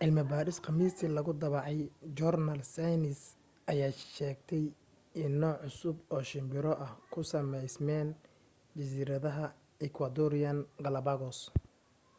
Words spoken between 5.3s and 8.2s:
nooc cusub oo shimbiro ah ku sameysmeen